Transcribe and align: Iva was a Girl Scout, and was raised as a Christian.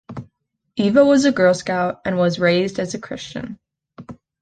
Iva 0.77 1.05
was 1.05 1.25
a 1.25 1.31
Girl 1.31 1.53
Scout, 1.53 2.01
and 2.05 2.17
was 2.17 2.39
raised 2.39 2.79
as 2.79 2.95
a 2.95 2.99
Christian. 2.99 3.59